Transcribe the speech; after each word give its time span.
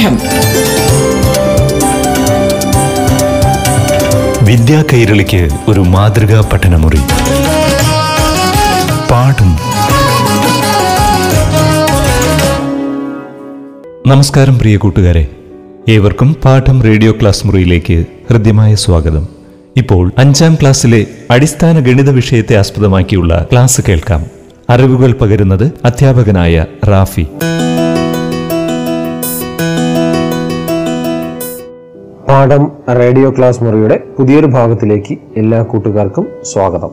പാഠം. 0.00 0.18
വിദ്യാ 4.46 4.84
കൈരളിക്ക് 4.92 5.48
ഒരു 5.68 5.80
മാതൃകാ 5.80 6.40
പഠനമുറി. 6.52 6.98
പാഠം. 9.10 9.58
നമസ്കാരം 14.06 14.58
പ്രിയ 14.58 14.76
കൂട്ടുകാരെ. 14.76 15.26
ഏവർക്കും 15.88 16.36
പാഠം 16.44 16.82
റേഡിയോ 16.82 17.12
ക്ലാസ് 17.12 17.46
മുറിയിലേക്ക് 17.46 18.04
ഹൃദ്യമായ 18.30 18.74
സ്വാഗതം. 18.74 19.28
ഇപ്പോൾ 19.76 20.12
അഞ്ചാം 20.18 20.54
ക്ലാസ്സിലെ 20.54 21.06
അടിസ്ഥാന 21.30 21.78
ഗണിത 21.78 22.10
വിഷയത്തെ 22.10 22.56
ആസ്പദമാക്കിയുള്ള 22.56 23.46
ക്ലാസ് 23.52 23.80
കേൾക്കാം. 23.88 24.26
അറിവുകൾ 24.70 25.12
പകരുന്നത് 25.12 25.72
അധ്യാപകനായ 25.84 26.64
റാഫി. 26.88 27.26
പാഠം 32.40 32.72
റേഡിയോ 32.98 33.30
ക്ലാസ് 33.30 33.64
മുറിയുടെ 33.64 34.00
പുതിയൊരു 34.18 34.46
ഭാഗത്തിലേക്ക് 34.46 35.18
എല്ലാ 35.36 35.62
കൂട്ടുകാർക്കും 35.62 36.28
സ്വാഗതം. 36.42 36.90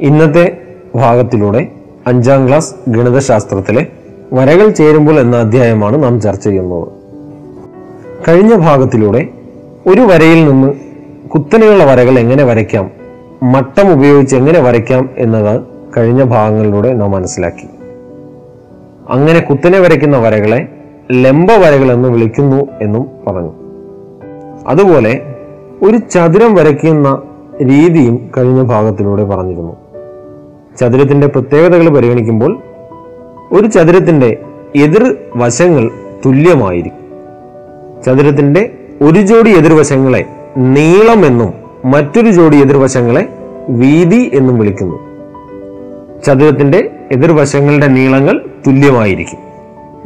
ഇന്നത്തെ 0.00 0.58
ഭാഗത്തിലൂടെ 0.94 1.68
അഞ്ചാം 2.06 2.48
ക്ലാസ് 2.48 2.74
ഗണിതശാസ്ത്രത്തിലെ 2.88 3.86
വരകൾ 4.32 4.68
ചേരുമ്പോൾ 4.68 5.20
എന്ന 5.20 5.36
അധ്യായമാണ് 5.36 6.02
നാം 6.02 6.20
ചർച്ച 6.20 6.44
ചെയ്യുന്നത്. 6.44 6.88
കഴിഞ്ഞ 8.28 8.54
ഭാഗത്തിലൂടെ 8.54 9.28
ഒരു 9.86 10.00
വരയിൽ 10.00 10.50
നിന്ന് 10.50 10.74
കുത്തനെയുള്ള 11.28 11.84
വരകൾ 11.84 12.18
എങ്ങനെ 12.18 12.44
വരയ്ക്കാം 12.44 12.90
മട്ടം 13.42 13.92
ഉപയോഗിച്ച് 13.92 14.36
എങ്ങനെ 14.36 14.60
വരയ്ക്കാം 14.60 15.10
എന്നത് 15.18 15.60
കഴിഞ്ഞ 15.96 16.22
ഭാഗങ്ങളിലൂടെ 16.22 16.92
നാം 16.92 17.10
മനസ്സിലാക്കി. 17.10 17.66
അങ്ങനെ 19.10 19.40
കുത്തനെ 19.40 19.78
വരയ്ക്കുന്ന 19.78 20.18
വരകളെ 20.18 20.68
ലംബ 21.12 21.52
വരകൾ 21.52 21.92
എന്ന് 21.92 22.08
വിളിക്കുന്നു 22.08 22.68
എന്നും 22.80 23.06
പറഞ്ഞു. 23.28 23.59
അതുപോലെ 24.70 25.34
ഒരു 25.82 25.96
ചതുരം 25.96 26.54
വരയ്ക്കുന്ന 26.54 27.22
രീതിയും 27.62 28.30
കഴിഞ്ഞ 28.38 28.62
ഭാഗത്തിലൂടെ 28.62 29.24
പറഞ്ഞിരുന്നു. 29.24 29.76
ചതുരത്തിന്റെ 30.80 31.26
പ്രത്യേകതകൾ 31.26 31.88
പരിഗണിക്കുമ്പോൾ 31.88 32.58
ഒരു 33.52 33.66
ചതുരത്തിന്റെ 33.66 34.38
എതിർ 34.76 35.16
വശങ്ങൾ 35.36 35.90
തുല്യമായിരിക്കും. 36.26 37.00
ചതുരത്തിന്റെ 38.06 38.78
ഒരു 39.02 39.20
ജോഡി 39.20 39.50
എതിർവശങ്ങളെ 39.50 40.26
നീളമെന്നും 40.56 41.54
മറ്റൊരു 41.84 42.30
ജോഡി 42.30 42.56
എതിർവശങ്ങളെ 42.56 43.28
വീതി 43.68 44.30
എന്നും 44.34 44.58
വിളിക്കുന്നു. 44.58 44.98
ചതുരത്തിന്റെ 46.26 46.90
എതിർവശങ്ങളുടെ 47.12 47.86
നീളങ്ങൾ 47.86 48.44
തുല്യമായിരിക്കും. 48.66 49.38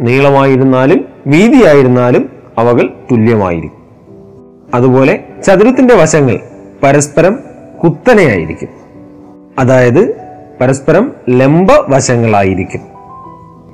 നീളമായിരുന്നാലും 0.00 1.04
വീതിയായിരുന്നാലും 1.26 2.30
അവകൾ 2.58 2.90
തുല്യമായിരിക്കും. 3.12 3.83
അതുപോലെ 4.74 5.24
ചതുരത്തിന്റെ 5.44 5.94
വശങ്ങൾ 5.94 6.40
പരസ്പരം 6.82 7.38
കുത്തനെയായിരിക്കും. 7.84 8.68
അതായത് 9.58 10.16
പരസ്പരം 10.60 11.12
ലംബ 11.30 11.68
വശങ്ങളായിരിക്കും. 11.88 12.80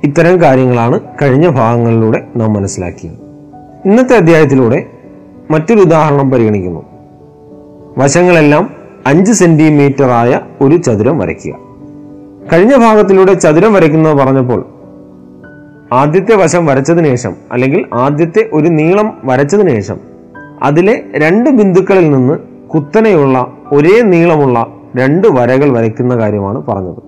ഇത്തരം 0.03 0.41
കാര്യങ്ങളാണ് 0.41 0.99
കഴിഞ്ഞ 1.21 1.47
ഭാഗങ്ങളിലൂടെ 1.47 2.27
നാം 2.35 2.53
മനസ്സിലാക്കിയത്. 2.53 3.13
ഇന്നത്തെ 3.85 4.15
അധ്യായത്തിലൂടെ 4.15 4.85
മറ്റൊരു 5.51 5.79
ഉദാഹരണം 5.79 6.31
പരിഗണിക്കുന്നു. 6.31 6.85
വശങ്ങളെല്ലാം 7.97 8.75
അഞ്ച് 9.07 9.33
ആയ 10.03 10.39
ഒരു 10.61 10.75
ചതുരം 10.75 11.17
വരയ്ക്കുക. 11.17 11.55
കഴിഞ്ഞ 12.53 12.77
ഭാഗത്തിലൂടെ 12.77 13.33
ചതുരം 13.33 13.73
വരയ്ക്കുന്നത് 13.73 14.13
പറഞ്ഞപ്പോൾ 14.13 14.65
ആദ്യത്തെ 15.93 16.35
വശം 16.35 16.65
വരച്ചതിനു 16.65 17.07
ശേഷം 17.07 17.35
അല്ലെങ്കിൽ 17.51 17.85
ആദ്യത്തെ 17.93 18.49
ഒരു 18.53 18.67
നീളം 18.67 19.17
വരച്ചതിനു 19.23 19.69
ശേഷം 19.69 20.10
അതിലെ 20.61 21.03
രണ്ട് 21.15 21.49
ബിന്ദുക്കളിൽ 21.49 22.09
നിന്ന് 22.09 22.39
കുത്തനെയുള്ള 22.69 23.57
ഒരേ 23.71 24.01
നീളമുള്ള 24.01 24.67
രണ്ട് 24.95 25.27
വരകൾ 25.27 25.77
വരയ്ക്കുന്ന 25.77 26.17
കാര്യമാണ് 26.17 26.65
പറഞ്ഞത്. 26.65 27.03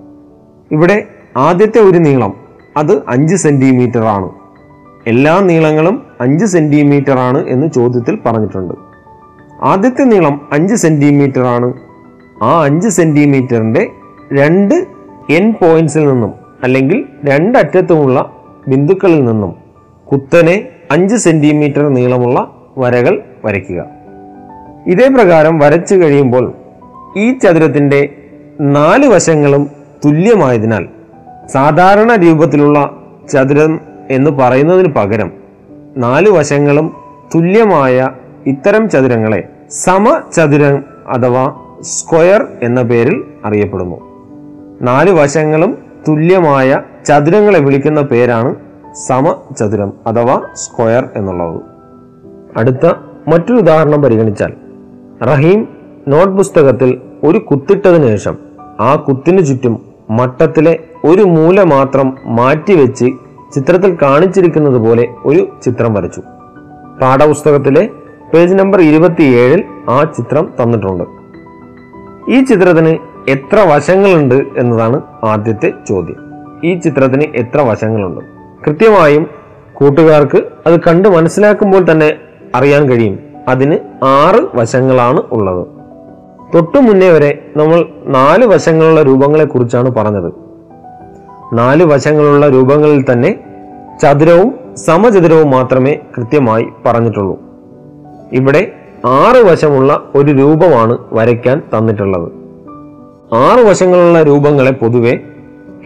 ഇവിടെ 0.71 1.07
ആദ്യത്തെ 1.37 1.79
ഒരു 1.79 1.97
നീളം 1.97 2.33
അത് 2.77 3.07
അഞ്ച് 3.07 3.35
സെന്റിമീറ്റർ 3.35 4.03
ആണ്. 4.03 4.29
എല്ലാ 5.07 5.39
നീളങ്ങളും 5.39 6.03
അഞ്ച് 6.21 6.45
സെന്റിമീറ്റർ 6.45 7.19
ആണ് 7.19 7.47
എന്ന് 7.47 7.67
ചോദ്യത്തിൽ 7.67 8.19
പറഞ്ഞിട്ടുണ്ട്. 8.25 8.73
ആദ്യത്തെ 9.61 10.03
നീളം 10.03 10.41
അഞ്ച് 10.51 10.75
സെന്റിമീറ്റർ 10.75 11.41
ആണ്. 11.41 11.73
ആ 12.43 12.63
അഞ്ച് 12.63 12.89
സെന്റിമീറ്ററിന്റെ 12.89 13.87
രണ്ട് 14.33 14.75
എൻ 15.29 15.53
പോയിന്റ്സിൽ 15.61 16.07
നിന്നും 16.07 16.33
അല്ലെങ്കിൽ 16.63 17.05
രണ്ടറ്റത്തുമുള്ള 17.25 18.31
ബിന്ദുക്കളിൽ 18.67 19.25
നിന്നും 19.25 19.55
കുത്തനെ 20.11 20.67
അഞ്ച് 20.91 21.15
സെന്റിമീറ്റർ 21.15 21.93
നീളമുള്ള 21.93 22.51
വരകൾ 22.77 23.23
വരയ്ക്കുക. 23.45 23.85
ഇതേ 24.87 25.07
പ്രകാരം 25.07 25.59
വരച്ചു 25.59 25.95
കഴിയുമ്പോൾ 25.95 26.53
ഈ 27.17 27.37
ചതുരത്തിന്റെ 27.37 28.15
നാല് 28.61 29.07
വശങ്ങളും 29.07 29.69
തുല്യമായതിനാൽ 30.05 30.87
സാധാരണ 31.45 32.15
രൂപത്തിലുള്ള 32.15 33.03
ചതുരം 33.31 33.79
എന്ന് 34.09 34.31
പറയുന്നതിന് 34.31 34.93
പകരം 34.93 35.31
നാല് 35.97 36.29
വശങ്ങളും 36.29 36.93
തുല്യമായ 37.35 38.09
ഇത്തരം 38.45 38.89
ചതുരങ്ങളെ 38.89 39.43
സമചതുരം 39.69 40.85
അഥവാ 41.07 41.55
സ്ക്വയർ 41.81 42.47
എന്ന 42.61 42.81
പേരിൽ 42.81 43.23
അറിയപ്പെടുന്നു. 43.45 44.01
നാല് 44.81 45.11
വശങ്ങളും 45.11 45.77
തുല്യമായ 46.07 46.81
ചതുരങ്ങളെ 47.05 47.59
വിളിക്കുന്ന 47.59 48.01
പേരാണ് 48.01 48.55
സമചതുരം 49.07 49.93
അഥവാ 50.07 50.41
സ്ക്വയർ 50.53 51.09
എന്നുള്ളത്. 51.15 51.61
അടുത്ത 52.57 52.93
മറ്റൊരു 53.27 53.53
ഉദാഹരണം 53.53 54.01
പരിഗണിച്ചാൽ 54.01 54.53
റഹീം 55.23 55.67
നോട്ട് 56.07 56.37
പുസ്തകത്തിൽ 56.37 57.01
ഒരു 57.23 57.37
കുത്തിട്ടതിനു 57.37 58.07
ശേഷം 58.07 58.37
ആ 58.79 58.95
കുത്തിനു 58.95 59.41
ചുറ്റും 59.41 59.81
മട്ടത്തിലെ 60.09 60.79
ഒരു 61.05 61.21
മൂല 61.21 61.63
മാത്രം 61.63 62.17
മാറ്റിവെച്ച് 62.25 63.05
ചിത്രത്തിൽ 63.55 63.97
കാണിച്ചിരിക്കുന്നത് 64.01 64.77
പോലെ 64.77 65.07
ഒരു 65.25 65.47
ചിത്രം 65.63 65.93
വരച്ചു. 65.93 66.21
പാഠപുസ്തകത്തിലെ 67.01 67.89
പേജ് 68.33 68.55
നമ്പർ 68.55 68.81
ഇരുപത്തിയേഴിൽ 68.81 69.63
ആ 69.89 70.03
ചിത്രം 70.03 70.53
തന്നിട്ടുണ്ട്. 70.63 71.03
ഈ 72.31 72.43
ചിത്രത്തിന് 72.43 72.97
എത്ര 73.29 73.59
വശങ്ങളുണ്ട് 73.59 74.35
എന്നതാണ് 74.57 75.01
ആദ്യത്തെ 75.23 75.73
ചോദ്യം. 75.89 76.15
ഈ 76.63 76.79
ചിത്രത്തിന് 76.79 77.23
എത്ര 77.35 77.61
വശങ്ങളുണ്ട്? 77.61 78.25
കൃത്യമായും 78.65 79.27
കൂട്ടുകാർക്ക് 79.73 80.43
അത് 80.67 80.79
കണ്ട് 80.79 81.09
മനസ്സിലാക്കുമ്പോൾ 81.09 81.91
തന്നെ 81.91 82.17
അറിയാൻ 82.55 82.89
കഴിയും. 82.89 83.19
അതിന് 83.47 83.77
ആറ് 84.03 84.57
വശങ്ങളാണ് 84.57 85.21
ഉള്ളത്. 85.31 85.67
തൊട്ടു 86.55 86.77
മുന്നേ 86.77 87.09
വരെ 87.09 87.51
നമ്മൾ 87.57 87.85
നാല് 88.05 88.45
വശങ്ങളുള്ള 88.45 89.01
രൂപങ്ങളെ 89.01 89.43
കുറിച്ചാണ് 89.43 89.89
പറഞ്ഞത്. 89.89 90.33
നാല് 91.53 91.83
വശങ്ങളുള്ള 91.83 92.49
രൂപങ്ങളിൽ 92.49 93.11
തന്നെ 93.11 93.39
ചതുരവും 94.01 94.75
സമചതുരവും 94.75 95.51
മാത്രമേ 95.51 95.99
കൃത്യമായി 96.17 96.67
പറഞ്ഞിട്ടുള്ളൂ. 96.85 97.39
ഇവിടെ 98.31 98.71
ആറ് 99.05 99.37
വശമുള്ള 99.37 100.11
ഒരു 100.15 100.31
രൂപമാണ് 100.31 100.97
വരയ്ക്കാൻ 101.11 101.61
തന്നിട്ടുള്ളത്. 101.77 102.31
ആറ് 103.33 103.59
വശങ്ങളുള്ള 103.59 104.23
രൂപങ്ങളെ 104.23 104.71
പൊതുവെ 104.71 105.19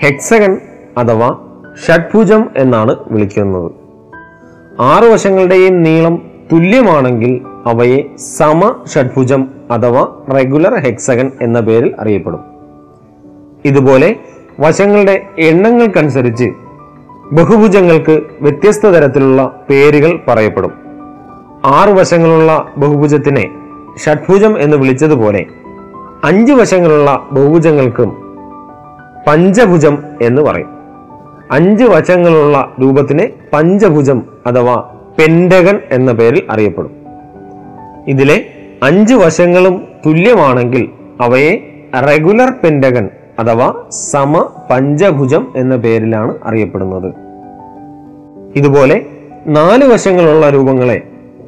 ഹെക്സഗൺ 0.03 0.57
അഥവാ 0.97 1.37
ഷഡ്ഭുജം 1.87 2.49
എന്നാണ് 2.57 2.95
വിളിക്കുന്നത്. 3.07 3.71
ആറ് 4.81 5.03
വശങ്ങളുടെയും 5.03 5.83
നീളം 5.83 6.26
തുല്യമാണെങ്കിൽ 6.51 7.41
അവയെ 7.65 8.17
സമ 8.17 8.75
ഷഡ്ഭുജം 8.95 9.49
അഥവാ 9.71 10.07
റെഗുലർ 10.33 10.75
ഹെക്സഗൺ 10.75 11.31
എന്ന 11.41 11.59
പേരിൽ 11.59 11.95
അറിയപ്പെടും. 11.99 12.39
ഇതുപോലെ 13.65 14.15
വശങ്ങളുടെ 14.59 15.23
എണ്ണങ്ങൾക്കനുസരിച്ച് 15.39 16.49
ബഹുഭുജങ്ങൾക്ക് 17.31 18.21
വ്യത്യസ്ത 18.41 18.87
തരത്തിലുള്ള 18.87 19.65
പേരുകൾ 19.69 20.19
പറയപ്പെടും. 20.27 20.71
ആറ് 21.65 21.89
വശങ്ങളുള്ള 21.89 22.73
ബഹുഭുജത്തിനെ 22.77 23.51
ഷഡ്ഭുജം 24.05 24.59
എന്ന് 24.59 24.77
വിളിച്ചതുപോലെ 24.77 25.45
അഞ്ച് 26.23 26.53
വശങ്ങളുള്ള 26.53 27.27
ബഹുഭുജങ്ങൾക്കും 27.31 28.17
പഞ്ചഭുജം 29.27 30.03
എന്ന് 30.21 30.41
പറയും. 30.41 30.69
അഞ്ച് 31.51 31.83
വശങ്ങളുള്ള 31.83 32.71
രൂപത്തിനെ 32.81 33.33
പഞ്ചഭുജം 33.53 34.23
അഥവാ 34.47 34.96
പെൻഡഗൺ 35.19 35.79
എന്ന 35.91 36.11
പേരിൽ 36.11 36.43
അറിയപ്പെടും. 36.49 36.91
ഇതിലെ 38.07 38.45
അഞ്ച് 38.83 39.13
വശങ്ങളും 39.13 39.87
തുല്യമാണെങ്കിൽ 40.05 40.89
അവയെ 41.21 41.81
റെഗുലർ 42.07 42.51
പെൻഡഗൺ 42.63 43.09
അഥവാ 43.39 43.83
സമ 43.89 44.49
പഞ്ചഭുജം 44.71 45.53
എന്ന 45.55 45.75
പേരിലാണ് 45.75 46.37
അറിയപ്പെടുന്നത്. 46.43 47.13
ഇതുപോലെ 48.55 49.05
നാല് 49.47 49.85
വശങ്ങളുള്ള 49.85 50.49
രൂപങ്ങളെ 50.49 51.01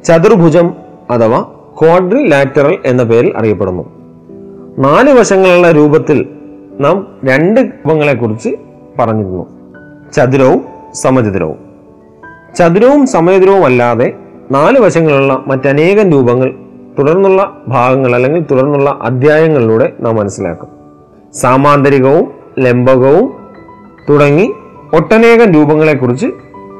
ചതുർഭുജം 0.04 0.74
അഥവാ 1.10 1.40
ക്വാഡ്രി 1.82 2.26
ലാറ്ററൽ 2.26 2.78
എന്ന 2.86 3.02
പേരിൽ 3.02 3.32
അറിയപ്പെടുന്നു. 3.36 3.82
നാല് 4.78 5.10
വശങ്ങളുള്ള 5.10 5.70
രൂപത്തിൽ 5.70 6.28
നാം 6.80 7.18
രണ്ട് 7.24 7.60
രൂപങ്ങളെ 7.60 8.14
കുറിച്ച് 8.14 8.48
പറഞ്ഞിരുന്നു. 8.98 9.46
ചതുരവും 10.12 10.64
സമചതുരവും. 10.94 11.69
ചതുരവും 12.56 13.06
സമയതുരവും 13.06 13.64
അല്ലാതെ 13.64 14.12
നാല് 14.50 14.78
വശങ്ങളുള്ള 14.78 15.44
മറ്റനേകം 15.46 16.12
രൂപങ്ങൾ 16.12 16.54
തുടർന്നുള്ള 16.98 17.62
ഭാഗങ്ങൾ 17.68 18.14
അല്ലെങ്കിൽ 18.14 18.44
തുടർന്നുള്ള 18.50 18.98
അധ്യായങ്ങളിലൂടെ 19.02 19.92
നാം 20.00 20.16
മനസ്സിലാക്കും. 20.16 20.68
സാമാന്തരികവും 21.34 22.32
ലംബകവും 22.58 23.32
തുടങ്ങി 24.08 24.52
ഒട്ടനേകം 24.92 25.52
രൂപങ്ങളെക്കുറിച്ച് 25.52 26.26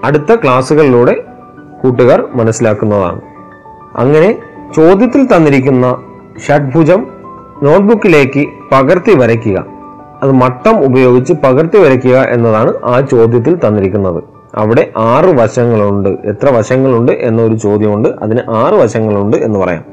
അടുത്ത 0.04 0.34
ക്ലാസ്സുകളിലൂടെ 0.34 1.24
കൂട്ടുകാർ 1.82 2.28
മനസ്സിലാക്കുന്നതാണ്. 2.34 3.20
അങ്ങനെ 3.96 4.38
ചോദ്യത്തിൽ 4.76 5.36
തന്നിരിക്കുന്ന 5.36 6.02
ഷഡ്ഭുജം 6.48 7.06
നോട്ട്ബുക്കിലേക്ക് 7.62 8.46
പകർത്തി 8.72 9.18
വരയ്ക്കുക. 9.18 9.66
അത് 10.22 10.32
മട്ടം 10.32 10.84
ഉപയോഗിച്ച് 10.84 11.32
പകർത്തി 11.32 11.78
വരയ്ക്കുക 11.78 12.16
എന്നതാണ് 12.16 12.72
ആ 12.84 13.00
ചോദ്യത്തിൽ 13.00 13.58
തന്നിരിക്കുന്നത്. 13.66 14.39
അവിടെ 14.54 14.90
ആറ് 14.96 15.24
വശങ്ങളുണ്ട്. 15.24 16.08
എത്ര 16.08 16.50
വശങ്ങളുണ്ട് 16.50 17.12
എന്നൊരു 17.12 17.54
ചോദ്യമുണ്ട്. 17.54 18.08
അതിന് 18.08 18.40
ആറ് 18.50 18.74
വശങ്ങളുണ്ട് 18.74 19.36
എന്ന് 19.36 19.58
പറയാം. 19.58 19.84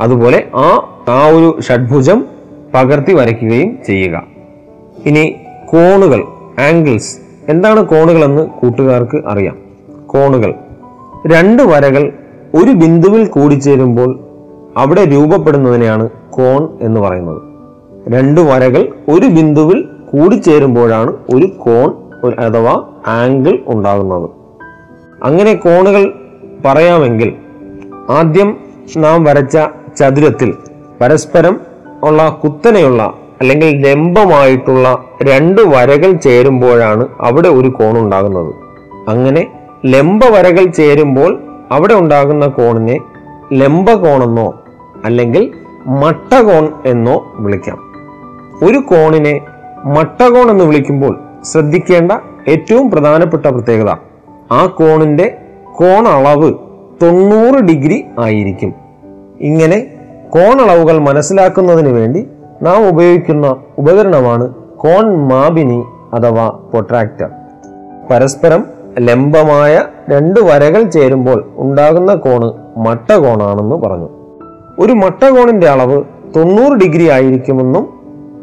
അതുപോലെ 0.00 0.48
ആ 0.54 0.88
ആ 1.08 1.26
ഒരു 1.26 1.60
ഷഡ്ഭുജം 1.60 2.24
പകർത്തി 2.74 3.12
വരയ്ക്കുകയും 3.12 3.78
ചെയ്യുക. 3.86 4.22
ഇനി 5.06 5.36
കോണുകൾ 5.66 6.24
ആംഗിൾസ്. 6.58 7.16
എന്താണ് 7.48 7.86
കോണുകൾ 7.86 8.24
എന്ന് 8.24 8.42
കൂട്ടുകാർക്ക് 8.42 9.22
അറിയാം. 9.26 9.56
കോണുകൾ. 10.06 10.54
രണ്ട് 11.26 11.62
വരകൾ 11.62 12.12
ഒരു 12.54 12.70
ബിന്ദുവിൽ 12.70 13.26
കൂടിച്ചേരുമ്പോൾ 13.26 14.20
അവിടെ 14.76 15.04
രൂപപ്പെടുന്നതിനെയാണ് 15.04 16.08
കോൺ 16.30 16.68
എന്ന് 16.80 17.00
പറയുന്നത്. 17.00 17.42
രണ്ട് 18.08 18.40
വരകൾ 18.40 18.88
ഒരു 19.08 19.26
ബിന്ദുവിൽ 19.26 19.82
കൂടിച്ചേരുമ്പോഴാണ് 19.82 21.16
ഒരു 21.34 21.46
കോൺ 21.46 22.09
അഥവാ 22.26 22.84
ആംഗിൾ 23.06 23.58
ഉണ്ടാകുന്നത്. 23.66 24.30
അങ്ങനെ 25.22 25.54
കോണുകൾ 25.54 26.14
പറയാമെങ്കിൽ 26.64 27.34
ആദ്യം 28.10 28.56
നാം 28.96 29.24
വരച്ച 29.24 29.58
ചതുരത്തിൽ 29.96 30.54
പരസ്പരം 31.00 31.60
ഉള്ള 32.02 32.40
കുത്തനെയുള്ള 32.44 33.14
അല്ലെങ്കിൽ 33.40 33.88
ലംബമായിട്ടുള്ള 33.88 35.04
രണ്ട് 35.22 35.62
വരകൾ 35.62 36.12
ചേരുമ്പോഴാണ് 36.12 37.08
അവിടെ 37.20 37.48
ഒരു 37.48 37.68
കോൺ 37.68 37.98
ഉണ്ടാകുന്നത്. 37.98 38.54
അങ്ങനെ 39.10 39.52
ലംബ 39.86 40.24
വരകൾ 40.24 40.66
ചേരുമ്പോൾ 40.66 41.42
അവിടെ 41.70 41.94
ഉണ്ടാകുന്ന 41.94 42.46
കോണിനെ 42.46 43.00
ലംബകോണെന്നോ 43.52 44.54
അല്ലെങ്കിൽ 45.04 45.52
മട്ടകോൺ 45.86 46.68
എന്നോ 46.86 47.32
വിളിക്കാം. 47.34 47.78
ഒരു 48.64 48.78
കോണിനെ 48.78 49.40
മട്ടകോൺ 49.84 50.50
എന്ന് 50.50 50.64
വിളിക്കുമ്പോൾ 50.64 51.18
ശ്രദ്ധിക്കേണ്ട 51.44 52.12
ഏറ്റവും 52.48 52.90
പ്രധാനപ്പെട്ട 52.90 53.46
പ്രത്യേകത 53.46 53.94
ആ 54.52 54.66
കോണിന്റെ 54.66 55.36
കോണളവ് 55.76 56.54
തൊണ്ണൂറ് 57.02 57.64
ഡിഗ്രി 57.64 58.04
ആയിരിക്കും. 58.18 58.74
ഇങ്ങനെ 59.40 59.86
കോണളവുകൾ 60.30 60.98
മനസ്സിലാക്കുന്നതിന് 60.98 61.88
വേണ്ടി 61.88 62.28
നാം 62.62 62.88
ഉപയോഗിക്കുന്ന 62.88 63.56
ഉപകരണമാണ് 63.78 64.54
കോൺ 64.76 65.28
മാബിനി 65.28 65.84
അഥവാ 66.12 66.48
പൊട്രാക്ടർ 66.48 67.30
പരസ്പരം 68.10 68.66
ലംബമായ 68.98 69.84
രണ്ട് 70.10 70.40
വരകൾ 70.40 70.82
ചേരുമ്പോൾ 70.82 71.50
ഉണ്ടാകുന്ന 71.56 72.14
കോണ് 72.14 72.78
മട്ടകോണാണെന്ന് 72.78 73.76
പറഞ്ഞു. 73.76 74.08
ഒരു 74.78 74.92
മട്ടകോണിന്റെ 74.92 75.68
അളവ് 75.68 76.02
തൊണ്ണൂറ് 76.36 76.78
ഡിഗ്രി 76.78 77.08
ആയിരിക്കുമെന്നും 77.08 77.88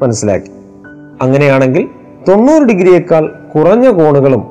മനസ്സിലാക്കി. 0.01 0.51
അങ്ങനെയാണെങ്കിൽ 1.21 1.89
തൊണ്ണൂറ് 2.27 2.63
ഡിഗ്രിയേക്കാൾ 2.63 3.31
കുറഞ്ഞ 3.55 3.89
കോണുകളും 3.89 4.43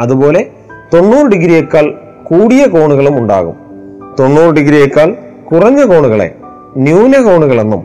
അതുപോലെ 0.00 0.46
തൊണ്ണൂറ് 0.94 1.26
ഡിഗ്രിയേക്കാൾ 1.26 1.94
കൂടിയ 2.24 2.66
കോണുകളും 2.66 3.18
ഉണ്ടാകും. 3.18 3.56
തൊണ്ണൂറ് 4.20 4.54
ഡിഗ്രിയേക്കാൾ 4.54 5.16
കുറഞ്ഞ 5.52 5.84
കോണുകളെ 5.84 6.34
ന്യൂന 6.76 7.14
കോണുകളെന്നും 7.22 7.82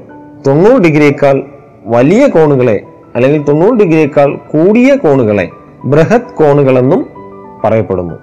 തൊണ്ണൂറ് 0.47 0.81
ഡിഗ്രിയേക്കാൾ 0.81 1.43
വലിയ 1.85 2.27
കോണുകളെ 2.27 2.81
അല്ലെങ്കിൽ 3.15 3.43
തൊണ്ണൂറ് 3.43 3.75
ഡിഗ്രിയേക്കാൾ 3.75 4.35
കൂടിയ 4.35 4.95
കോണുകളെ 4.95 5.49
ബൃഹത് 5.85 6.33
കോണുകളെന്നും 6.35 7.05
പറയപ്പെടുന്നു. 7.63 8.15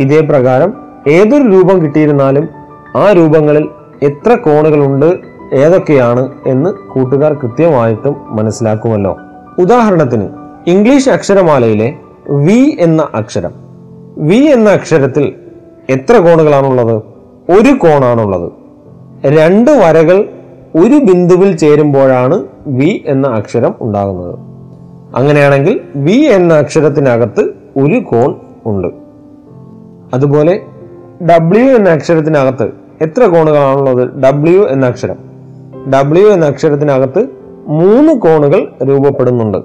ഇതേ 0.00 0.20
പ്രകാരം 0.20 0.74
ഏതൊരു 1.08 1.42
രൂപം 1.42 1.82
കിട്ടിയിരുന്നാലും 1.82 2.48
ആ 2.96 3.12
രൂപങ്ങളിൽ 3.12 3.68
എത്ര 4.02 4.34
കോണുകളുണ്ട് 4.34 5.10
ഏതൊക്കെയാണ് 5.54 6.30
എന്ന് 6.46 6.70
കൂട്ടുകാർ 6.92 7.32
കൃത്യമായിട്ടും 7.32 8.16
മനസ്സിലാക്കുമല്ലോ. 8.30 9.18
ഉദാഹരണത്തിന് 9.60 10.28
ഇംഗ്ലീഷ് 10.66 11.08
അക്ഷരമാലയിലെ 11.08 11.94
വി 12.28 12.76
എന്ന 12.80 13.08
അക്ഷരം. 13.14 13.52
വി 14.18 14.36
എന്ന 14.36 14.70
അക്ഷരത്തിൽ 14.70 15.34
എത്ര 15.88 16.18
കോണുകളാണുള്ളത്? 16.18 17.02
ഒരു 17.50 17.72
കോണാണുള്ളത്. 17.72 18.52
രണ്ട് 19.26 19.70
വരകൾ 19.70 20.28
ഒരു 20.76 20.94
ബിന്ദുവിൽ 20.94 21.56
ചേരുമ്പോഴാണ് 21.56 22.44
വി 22.66 23.04
എന്ന 23.06 23.28
അക്ഷരം 23.28 23.74
ഉണ്ടാകുന്നത്. 23.80 24.38
അങ്ങനെയാണെങ്കിൽ 25.16 25.80
വി 25.96 26.12
എന്ന 26.12 26.54
അക്ഷരത്തിനകത്ത് 26.54 27.40
ഒരു 27.76 27.98
കോൺ 28.00 28.34
ഉണ്ട്. 28.66 28.88
അതുപോലെ 30.14 30.60
ഡബ്ല്യു 31.30 31.64
എന്ന 31.64 31.90
അക്ഷരത്തിനകത്ത് 31.90 32.70
എത്ര 33.00 33.26
കോണുകളാണുള്ളത്? 33.26 34.22
ഡബ്ല്യു 34.22 34.60
എന്ന 34.60 34.86
അക്ഷരം. 34.86 35.16
ഡബ്ല്യു 35.94 36.28
എന്ന 36.28 36.46
അക്ഷരത്തിനകത്ത് 36.46 37.39
മൂന്ന് 37.70 38.12
കോണുകൾ 38.12 38.72
രൂപപ്പെടുന്നുണ്ട്. 38.82 39.58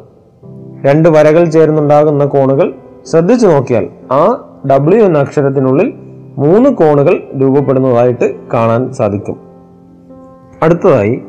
രണ്ട് 0.85 1.09
വരകൾ 1.09 1.45
ചേർന്നുണ്ടാകുന്ന 1.45 2.25
കോണുകൾ 2.25 2.73
ശ്രദ്ധിച്ചു 3.05 3.47
നോക്കിയാൽ 3.47 3.89
ആ 4.11 4.49
ഡബ്ല്യു 4.71 5.03
എന്ന 5.03 5.19
അക്ഷരത്തിനുള്ളിൽ 5.19 5.93
മൂന്ന് 6.37 6.69
കോണുകൾ 6.69 7.23
രൂപപ്പെടുന്നതായിട്ട് 7.41 8.35
കാണാൻ 8.53 8.93
സാധിക്കും. 8.93 9.39
അടുത്തതായി 10.63 11.21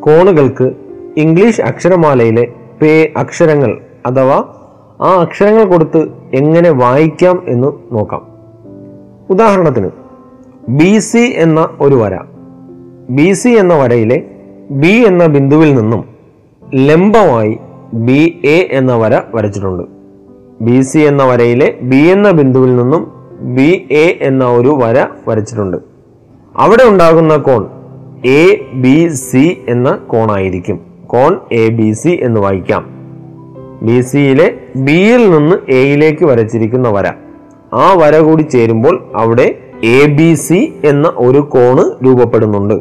കോണുകൾക്ക് 0.00 0.72
ഇംഗ്ലീഷ് 1.16 1.60
അക്ഷരമാലയിലെ 1.60 2.52
പേ 2.82 3.12
അക്ഷരങ്ങൾ 3.16 3.80
അഥവാ 4.06 4.44
ആ 5.00 5.20
അക്ഷരങ്ങൾ 5.20 5.64
കൊടുത്ത് 5.64 6.08
എങ്ങനെ 6.34 6.70
വായിക്കാം 6.70 7.42
എന്ന് 7.48 7.72
നോക്കാം. 7.92 8.28
ഉദാഹരണത്തിന് 9.30 9.90
ബി 10.68 10.98
സി 10.98 11.32
എന്ന 11.36 11.68
ഒരു 11.80 11.94
വര. 11.94 12.18
ബി 13.10 13.32
സി 13.32 13.48
എന്ന 13.48 13.74
വരയിലെ 13.74 14.22
ബി 14.70 15.04
എന്ന 15.06 15.26
ബിന്ദുവിൽ 15.26 15.74
നിന്നും 15.74 16.11
ലംബമായി 16.74 17.58
ബി 17.92 18.40
എ 18.44 18.68
എന്ന 18.70 18.96
വര 18.96 19.20
വരച്ചിട്ടുണ്ട്. 19.34 19.82
ബി 20.60 20.80
സി 20.80 20.98
എന്ന 20.98 21.24
വരയിലെ 21.24 21.78
ബി 21.82 21.96
എന്ന 21.96 22.30
ബിന്ദുവിൽ 22.30 22.76
നിന്നും 22.76 23.12
ബി 23.40 23.86
എ 23.90 24.18
എന്ന 24.20 24.44
ഒരു 24.44 24.68
വര 24.68 25.06
വരച്ചിട്ടുണ്ട്. 25.28 25.76
അവിടെ 26.56 26.82
ഉണ്ടാകുന്ന 26.82 27.36
കോൺ 27.36 27.66
എ 28.24 28.60
ബി 28.74 29.08
സി 29.08 29.58
എന്ന 29.68 29.90
കോണായിരിക്കും. 29.90 30.80
കോൺ 31.06 31.38
എ 31.52 31.68
ബി 31.68 31.92
സി 31.92 32.18
എന്ന് 32.22 32.40
വായിക്കാം. 32.40 32.86
ബി 33.82 34.00
സിയിലെ 34.00 34.54
ബിയിൽ 34.76 35.30
നിന്ന് 35.30 35.72
എയിലേക്ക് 35.72 36.24
വരച്ചിരിക്കുന്ന 36.24 36.88
വര. 36.88 37.06
ആ 37.72 37.94
വര 37.94 38.18
കൂടി 38.18 38.42
ചേരുമ്പോൾ 38.42 39.08
അവിടെ 39.14 39.58
എ 39.84 40.06
ബി 40.06 40.34
സി 40.34 40.72
എന്ന 40.84 41.12
ഒരു 41.16 41.38
കോണ് 41.38 42.04
രൂപപ്പെടുന്നുണ്ട്. 42.04 42.74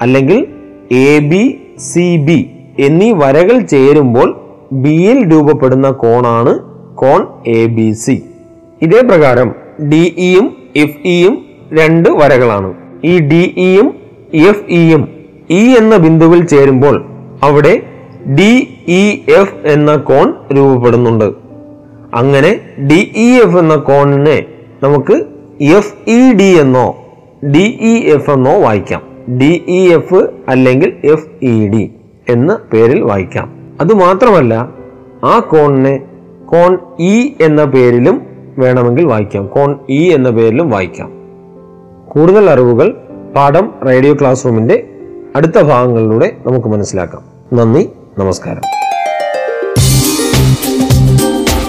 അല്ലെങ്കിൽ 0.00 0.46
എ 0.92 1.18
ബി 1.18 1.60
സി 1.78 2.16
ബി. 2.16 2.50
എന്നീ 2.78 3.12
വരകൾ 3.12 3.60
ചേരുമ്പോൾ 3.60 4.36
ബിയിൽ 4.72 5.32
രൂപപ്പെടുന്ന 5.32 5.90
കോണാണ് 5.90 6.58
കോൺ 6.94 7.26
എ 7.46 7.66
ബി 7.66 7.92
സി 7.92 8.22
ഇതേ 8.82 9.00
പ്രകാരം 9.00 9.54
ഡിഇയും 9.90 10.56
എഫ് 10.76 11.00
ഇയും 11.04 11.34
രണ്ട് 11.72 12.08
വരകളാണ്. 12.08 12.74
ഈ 13.04 13.18
ഡിഇയും 13.18 13.94
എഫ് 14.48 14.64
ഇയും 14.68 15.08
ഇ 15.50 15.62
എന്ന 15.78 15.96
ബിന്ദുവിൽ 15.96 16.46
ചേരുമ്പോൾ 16.46 17.04
അവിടെ 17.42 17.82
ഡി 18.38 18.68
ഇ 18.88 19.02
എഫ് 19.40 19.66
എന്ന 19.66 19.96
കോൺ 19.96 20.34
രൂപപ്പെടുന്നുണ്ട്. 20.56 21.28
അങ്ങനെ 22.14 22.60
ഡി 22.90 23.12
ഇ 23.16 23.28
എഫ് 23.44 23.58
എന്ന 23.58 23.74
കോണിനെ 23.74 24.46
നമുക്ക് 24.82 25.16
എഫ് 25.76 26.10
ഇ 26.10 26.32
ഡി 26.32 26.50
എന്നോ 26.60 26.96
ഡി 27.54 27.64
ഇ 27.92 27.94
എഫ് 28.14 28.30
എന്നോ 28.30 28.60
വായിക്കാം. 28.60 29.02
ഡി 29.40 29.52
ഇ 29.68 29.80
എഫ് 29.98 30.28
അല്ലെങ്കിൽ 30.48 30.92
എഫ് 31.04 31.28
ഇ 31.44 31.68
ഡി 31.68 31.84
എന്ന 32.28 32.58
പേരിൽ 32.72 33.00
വായിക്കാം. 33.00 33.52
അതുമാത്രമല്ല 33.80 34.68
ആ 35.24 35.38
കോണിനെ 35.38 36.00
കോൺ 36.46 36.78
ഇ 37.00 37.32
എന്ന 37.40 37.64
പേരിലും 37.64 38.22
വേണമെങ്കിൽ 38.58 39.04
വായിക്കാം. 39.04 39.46
കോൺ 39.46 39.76
ഇ 39.90 40.10
എന്ന 40.10 40.30
പേരിലും 40.30 40.70
വായിക്കാം. 40.70 41.12
കൂടുതൽ 42.08 42.50
അറിവുകൾ 42.50 42.96
പാഠം 43.36 43.74
റേഡിയോ 43.86 44.14
ക്ലാസ് 44.14 44.44
റൂമിന്റെ 44.44 44.88
അടുത്ത 45.36 45.60
ഭാഗങ്ങളിലൂടെ 45.60 46.36
നമുക്ക് 46.46 46.68
മനസ്സിലാക്കാം. 46.68 47.22
നന്ദി 47.52 47.88
നമസ്കാരം. 48.18 48.62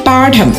പാഠം. 0.07 0.53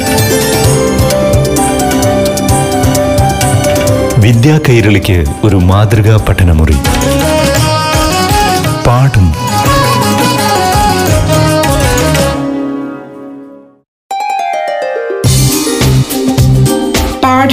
വിദ്യാ 4.22 4.60
കൈരളിക്ക് 4.68 5.24
ഒരു 5.44 5.56
മാതൃകാ 5.56 6.24
പഠനമുറി. 6.28 6.76
പാഠം 8.86 9.49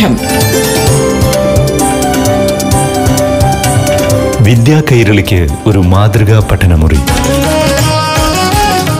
പാഠം 0.07 0.17
വിദ്യാ 4.43 4.81
കൈരളിക്ക് 4.91 5.47
ഒരു 5.65 5.79
മാതൃകാ 5.79 6.47
പഠനമുറി. 6.51 6.97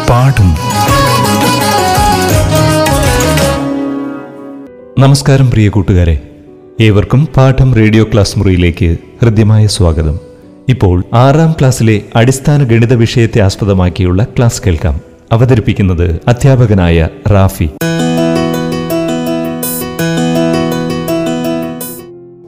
പാഠം. 0.10 0.50
നമസ്കാരം 5.00 5.52
പ്രിയ 5.52 5.70
കൂട്ടുകാരെ. 5.70 6.20
ഏവർക്കും 6.82 7.26
പാഠം 7.26 7.76
റേഡിയോ 7.76 8.04
ക്ലാസ് 8.04 8.40
മുറിയിലേക്ക് 8.40 8.98
ഹൃദ്യമായ 9.22 9.68
സ്വാഗതം. 9.68 10.20
ഇപ്പോൾ 10.70 11.04
ആറാം 11.14 11.52
ക്ലാസ്സിലെ 11.52 12.02
അടിസ്ഥാന 12.16 12.64
ഗണിത 12.64 12.94
വിഷയത്തെ 12.94 13.42
ആസ്പദമാക്കിയുള്ള 13.42 14.24
ക്ലാസ് 14.24 14.62
കേൾക്കാം. 14.68 15.02
അവതരിപ്പിക്കുന്നത് 15.32 16.22
അധ്യാപകനായ 16.28 17.10
റാഫി. 17.32 17.70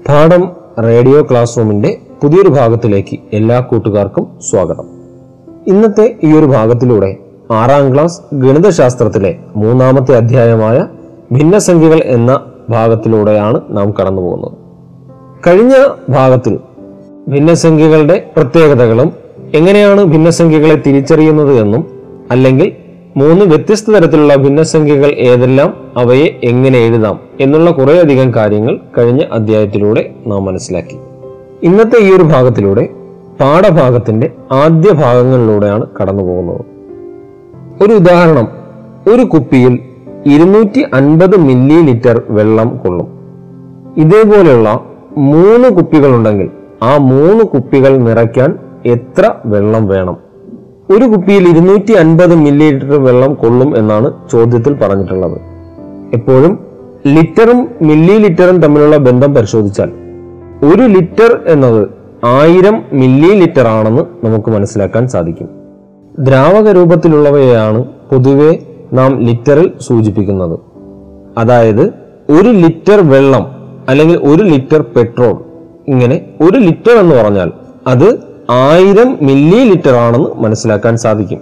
പാഠം 0.10 0.50
റേഡിയോ 0.80 1.24
ക്ലാസ് 1.32 1.58
റൂമിന്റെ 1.58 1.98
പുതിയൊരു 2.24 2.50
ഭാഗത്തിലേക്ക് 2.50 3.20
എല്ലാ 3.34 3.60
കൂട്ടുകാർക്കും 3.60 4.28
സ്വാഗതം. 4.50 4.84
ഇന്നത്തെ 5.68 6.16
ഈ 6.24 6.34
ഒരു 6.34 6.46
ഭാഗത്തിലൂടെ 6.46 7.18
ആറാം 7.52 7.94
ക്ലാസ് 7.94 8.22
ഗണിതശാസ്ത്രത്തിലെ 8.34 9.38
മൂന്നാമത്തെ 9.56 10.16
അധ്യായമായ 10.16 10.88
ഭിന്നസംഖ്യകൾ 11.32 12.02
എന്ന 12.06 12.40
ഭാഗത്തിലൂടെയാണ് 12.70 13.62
നാം 13.70 13.92
കടന്നു 13.92 14.22
പോകുന്നത് 14.22 14.52
കഴിഞ്ഞ 15.48 15.88
ഭാഗത്തിൽ 16.10 16.60
ഭിന്നസംഖ്യകളുടെ 17.28 18.32
പ്രത്യേകതകളും 18.38 19.14
എങ്ങനെയാണ് 19.54 20.04
ഭിന്നസംഖ്യകളെ 20.04 20.76
തിരിച്ചറിയുന്നത് 20.76 21.60
എന്നും 21.60 21.90
അല്ലെങ്കിൽ 22.32 22.76
മൂന്ന് 23.20 23.46
വ്യത്യസ്ത 23.46 23.92
തരത്തിലുള്ള 23.92 24.36
ഭിന്നസംഖ്യകൾ 24.36 25.08
ഏതെല്ലാം 25.08 25.74
അവയെ 25.98 26.40
എങ്ങനെ 26.44 26.80
എഴുതാം 26.80 27.20
എന്നുള്ള 27.40 27.72
കുറേയധികം 27.72 28.34
കാര്യങ്ങൾ 28.36 28.80
കഴിഞ്ഞ 28.98 29.22
അധ്യായത്തിലൂടെ 29.34 30.14
നാം 30.28 30.46
മനസ്സിലാക്കി. 30.46 30.98
ഇന്നത്തെ 31.64 31.98
ഈ 31.98 32.12
ഒരു 32.16 32.24
ഭാഗത്തിലൂടെ 32.24 32.90
പാഠഭാഗത്തിന്റെ 33.40 34.32
ആദ്യ 34.52 34.92
ഭാഗങ്ങളിലൂടെയാണ് 34.92 35.86
കടന്നു 36.02 36.24
പോകുന്നത്. 36.24 36.62
ഒരു 37.84 37.94
ഉദാഹരണം 37.94 38.48
ഒരു 39.14 39.24
കുപ്പിയിൽ 39.24 39.80
ഇരുന്നൂറ്റി 40.26 40.86
അൻപത് 40.94 41.38
മില്ലി 41.38 41.82
ലിറ്റർ 41.82 42.22
വെള്ളം 42.30 42.78
കൊള്ളും. 42.78 43.08
ഇതേപോലെയുള്ള 43.98 44.84
മൂന്ന് 45.18 45.70
കുപ്പികളുണ്ടെങ്കിൽ 45.70 46.50
ആ 46.84 46.98
മൂന്ന് 46.98 47.44
കുപ്പികൾ 47.44 47.98
നിറയ്ക്കാൻ 47.98 48.58
എത്ര 48.86 49.34
വെള്ളം 49.46 49.88
വേണം? 49.88 50.29
ഒരു 50.94 51.06
കുപ്പിയിൽ 51.06 51.48
ഇരുന്നൂറ്റി 51.48 51.94
അൻപത് 51.94 52.36
മില്ലി 52.36 52.68
ലിറ്റർ 52.72 53.00
വെള്ളം 53.04 53.34
കൊള്ളും 53.34 53.78
എന്നാണ് 53.78 54.08
ചോദ്യത്തിൽ 54.32 54.74
പറഞ്ഞിട്ടുള്ളത്. 54.74 55.38
എപ്പോഴും 56.14 56.60
ലിറ്ററും 57.08 57.60
മില്ലി 57.82 58.14
ലിറ്ററും 58.14 58.62
തമ്മിലുള്ള 58.62 58.98
ബന്ധം 58.98 59.34
പരിശോധിച്ചാൽ 59.34 59.90
ഒരു 60.64 60.82
ലിറ്റർ 60.82 61.40
എന്നത് 61.48 61.88
ആയിരം 62.26 62.84
മില്ലി 62.94 63.32
ലിറ്റർ 63.42 63.68
ആണെന്ന് 63.68 64.04
നമുക്ക് 64.26 64.50
മനസ്സിലാക്കാൻ 64.52 65.08
സാധിക്കും. 65.08 65.50
ദ്രാവക 66.20 66.72
രൂപത്തിലുള്ളവയാണ് 66.72 67.84
പൊതുവെ 68.10 68.60
നാം 68.94 69.20
ലിറ്ററിൽ 69.20 69.74
സൂചിപ്പിക്കുന്നത്. 69.80 70.60
അതായത് 71.38 71.94
ഒരു 72.30 72.50
ലിറ്റർ 72.50 73.00
വെള്ളം 73.10 73.46
അല്ലെങ്കിൽ 73.90 74.18
ഒരു 74.18 74.44
ലിറ്റർ 74.44 74.82
പെട്രോൾ 74.96 75.38
ഇങ്ങനെ 75.88 76.22
ഒരു 76.42 76.58
ലിറ്റർ 76.58 76.92
എന്ന് 76.92 77.16
പറഞ്ഞാൽ 77.16 77.52
അത് 77.88 78.29
ആയിരം 78.50 79.18
മില്ലി 79.22 79.70
ലിറ്റർ 79.70 79.96
ആണെന്ന് 79.96 80.30
മനസ്സിലാക്കാൻ 80.36 80.98
സാധിക്കും. 80.98 81.40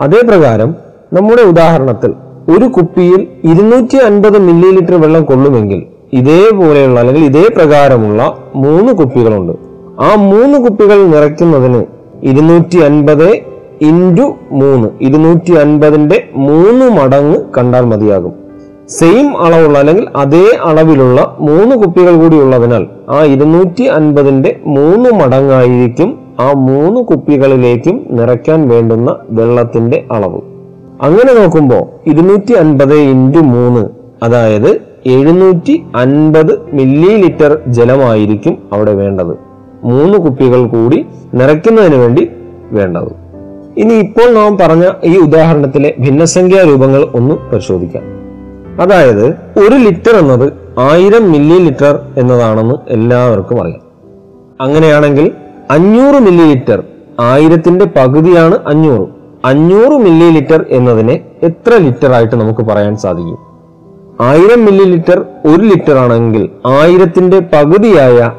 അതേപ്രകാരം 0.00 0.74
നമ്മുടെ 1.12 1.42
ഉദാഹരണത്തിൽ 1.42 2.14
ഒരു 2.56 2.64
കുപ്പിയിൽ 2.64 3.28
ഇരുന്നൂറ്റി 3.44 3.96
അൻപത് 3.96 4.38
മില്ലി 4.38 4.70
ലിറ്റർ 4.70 4.94
വെള്ളം 4.94 5.24
കൊള്ളുമെങ്കിൽ 5.24 5.82
ഇതേപോലെയുള്ള 6.12 7.00
അല്ലെങ്കിൽ 7.00 7.24
ഇതേ 7.24 7.48
പ്രകാരമുള്ള 7.56 8.38
മൂന്ന് 8.54 8.92
കുപ്പികളുണ്ട്. 8.92 9.52
ആ 10.00 10.14
മൂന്ന് 10.14 10.58
കുപ്പികൾ 10.58 11.06
നിറയ്ക്കുന്നതിന് 11.06 11.84
ഇരുന്നൂറ്റി 12.22 12.78
അൻപത് 12.78 13.28
ഇന്റു 13.80 14.34
മൂന്ന് 14.50 14.88
ഇരുന്നൂറ്റി 15.00 15.52
അൻപതിന്റെ 15.52 16.28
മൂന്ന് 16.34 16.90
മടങ്ങ് 16.90 17.36
കണ്ടാൽ 17.58 17.84
മതിയാകും. 17.84 18.43
സെയിം 18.88 19.42
അളവുള്ള 19.42 19.78
അല്ലെങ്കിൽ 19.78 20.08
അതേ 20.16 20.58
അളവിലുള്ള 20.64 21.36
മൂന്ന് 21.40 21.76
കുപ്പികൾ 21.76 22.16
കൂടി 22.16 22.36
ഉള്ളതിനാൽ 22.36 22.86
ആ 23.08 23.24
ഇരുന്നൂറ്റി 23.24 23.82
അൻപതിന്റെ 23.82 24.60
മൂന്ന് 24.66 25.10
മടങ്ങായിരിക്കും 25.10 26.18
ആ 26.40 26.52
മൂന്ന് 26.52 27.00
കുപ്പികളിലേക്കും 27.00 28.06
നിറയ്ക്കാൻ 28.10 28.68
വേണ്ടുന്ന 28.68 29.16
വെള്ളത്തിന്റെ 29.30 30.06
അളവ്. 30.12 30.40
അങ്ങനെ 31.02 31.40
നോക്കുമ്പോൾ 31.40 32.10
ഇരുന്നൂറ്റി 32.10 32.52
അൻപത് 32.52 32.94
ഇന്റു 32.94 33.38
മൂന്ന് 33.38 33.88
അതായത് 34.22 34.80
എഴുന്നൂറ്റി 35.06 35.82
അൻപത് 35.96 36.58
മില്ലി 36.72 37.16
ലിറ്റർ 37.16 37.58
ജലമായിരിക്കും 37.66 38.58
അവിടെ 38.72 38.92
വേണ്ടത്. 38.92 39.36
മൂന്ന് 39.84 40.18
കുപ്പികൾ 40.18 40.66
കൂടി 40.66 41.06
നിറയ്ക്കുന്നതിന് 41.34 41.96
വേണ്ടി 41.96 42.30
വേണ്ടത്. 42.72 43.24
ഇനി 43.76 43.94
ഇപ്പോൾ 43.94 44.34
നാം 44.34 44.56
പറഞ്ഞ 44.56 44.90
ഈ 45.04 45.18
ഉദാഹരണത്തിലെ 45.18 45.94
ഭിന്നസംഖ്യാ 46.00 46.64
രൂപങ്ങൾ 46.64 47.08
ഒന്ന് 47.14 47.34
പരിശോധിക്കാം. 47.52 48.23
അതായത് 48.80 49.26
ഒരു 49.58 49.74
ലിറ്റർ 49.74 50.16
എന്നത് 50.16 50.52
ആയിരം 50.78 51.32
മില്ലി 51.32 51.58
ലിറ്റർ 51.58 51.98
എന്നതാണെന്ന് 52.18 52.74
എല്ലാവർക്കും 52.88 53.60
അറിയാം. 53.60 53.80
അങ്ങനെയാണെങ്കിൽ 54.60 55.30
അഞ്ഞൂറ് 55.70 56.14
മില്ലി 56.14 56.44
ലിറ്റർ 56.44 56.82
ആയിരത്തിന്റെ 57.20 57.84
പകുതിയാണ് 57.84 58.58
അഞ്ഞൂറ്. 58.66 59.08
അഞ്ഞൂറ് 59.44 59.92
മില്ലി 59.92 60.30
ലിറ്റർ 60.30 60.64
എന്നതിനെ 60.70 61.20
എത്ര 61.42 61.74
ലിറ്റർ 61.74 62.12
ആയിട്ട് 62.12 62.34
നമുക്ക് 62.34 62.60
പറയാൻ 62.60 62.96
സാധിക്കും? 62.96 63.38
ആയിരം 64.20 64.64
മില്ലി 64.64 64.84
ലിറ്റർ 64.84 65.24
ഒരു 65.46 65.62
ലിറ്റർ 65.62 65.98
ആണെങ്കിൽ 65.98 66.48
ആയിരത്തിന്റെ 66.66 67.40
പകുതിയായ 67.40 68.30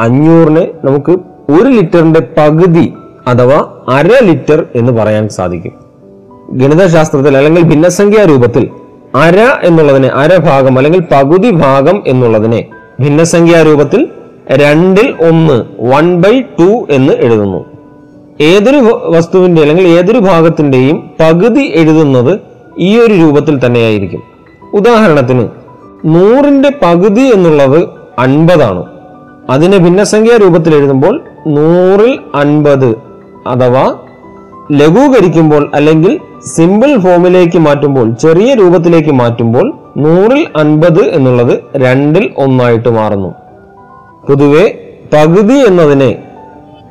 അഞ്ഞൂറിനെ 0.00 0.68
നമുക്ക് 0.84 1.12
ഒരു 1.52 1.68
ലിറ്ററിന്റെ 1.68 2.20
പകുതി 2.38 2.94
അഥവാ 3.26 3.72
അര 3.88 4.08
ലിറ്റർ 4.24 4.66
എന്ന് 4.74 4.92
പറയാൻ 4.92 5.28
സാധിക്കും. 5.28 5.72
ഗണിതശാസ്ത്രത്തിൽ 6.52 7.36
അല്ലെങ്കിൽ 7.36 7.62
ഭിന്നസംഖ്യാ 7.62 8.24
രൂപത്തിൽ 8.24 8.70
അര 9.14 9.56
എന്നുള്ളതിനെ 9.62 10.08
അരഭാഗം 10.08 10.76
അല്ലെങ്കിൽ 10.76 11.02
പകുതി 11.12 11.50
ഭാഗം 11.50 12.02
എന്നുള്ളതിനെ 12.06 12.64
ഭിന്നസംഖ്യാ 13.00 13.62
രൂപത്തിൽ 13.62 14.08
രണ്ടിൽ 14.50 15.14
ഒന്ന് 15.28 15.64
വൺ 15.80 16.22
ബൈ 16.22 16.40
ടു 16.40 16.86
എന്ന് 16.90 17.12
എഴുതുന്നു. 17.12 17.64
ഏതൊരു 18.40 19.10
വസ്തുവിന്റെ 19.16 19.62
അല്ലെങ്കിൽ 19.62 19.88
ഏതൊരു 19.88 20.18
ഭാഗത്തിന്റെയും 20.18 21.10
പകുതി 21.20 21.72
എഴുതുന്നത് 21.74 22.40
ഈ 22.78 22.98
ഒരു 22.98 23.14
രൂപത്തിൽ 23.14 23.66
തന്നെയായിരിക്കും. 23.66 24.22
ഉദാഹരണത്തിന് 24.72 25.48
നൂറിന്റെ 26.04 26.72
പകുതി 26.82 27.20
എന്നുള്ളത് 27.20 27.88
അൻപതാണ്. 28.18 28.84
അതിനെ 29.50 29.78
ഭിന്നസംഖ്യാ 29.78 30.36
രൂപത്തിൽ 30.36 30.74
എഴുതുമ്പോൾ 30.74 31.20
നൂറിൽ 31.46 32.18
അൻപത് 32.34 32.90
അഥവാ 33.46 33.94
ലഘൂകരിക്കുമ്പോൾ 34.72 35.70
അല്ലെങ്കിൽ 35.74 36.20
സിമ്പിൾ 36.56 36.98
ഫോമിലേക്ക് 36.98 37.58
മാറ്റുമ്പോൾ 37.58 38.14
ചെറിയ 38.14 38.54
രൂപത്തിലേക്ക് 38.54 39.10
മാറ്റുമ്പോൾ 39.10 39.74
നൂറിൽ 39.96 40.46
അൻപത് 40.56 41.02
എന്നുള്ളത് 41.04 41.60
രണ്ടിൽ 41.76 42.30
ഒന്നായിട്ട് 42.36 42.88
മാറുന്നു. 42.88 43.34
പൊതുവെ 44.28 44.94
പകുതി 45.12 45.54
എന്നതിനെ 45.54 46.22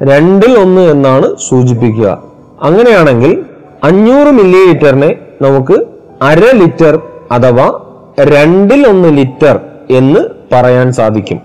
രണ്ടിൽ 0.03 0.57
ഒന്ന് 0.57 0.81
എന്നാണ് 0.81 1.35
സൂചിപ്പിക്കുക. 1.49 2.21
അങ്ങനെയാണെങ്കിൽ 2.61 3.45
അഞ്ഞൂറ് 3.83 4.27
മില്ലി 4.27 4.67
ലിറ്ററിനെ 4.67 5.15
നമുക്ക് 5.41 5.85
അര 6.21 6.39
ലിറ്റർ 6.39 6.99
അഥവാ 7.31 7.79
രണ്ടിൽ 8.19 8.87
ഒന്ന് 8.87 9.17
ലിറ്റർ 9.17 9.59
എന്ന് 9.91 10.19
പറയാൻ 10.51 10.93
സാധിക്കും. 10.93 11.41